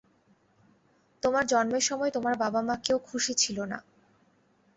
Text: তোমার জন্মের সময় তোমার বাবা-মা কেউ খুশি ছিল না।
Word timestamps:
তোমার 1.23 1.43
জন্মের 1.47 1.83
সময় 1.83 2.11
তোমার 2.11 2.35
বাবা-মা 2.37 2.75
কেউ 2.85 2.97
খুশি 3.07 3.33
ছিল 3.35 3.57
না। 3.65 3.77